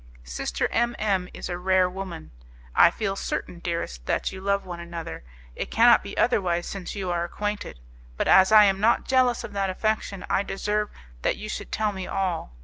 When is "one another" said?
4.65-5.23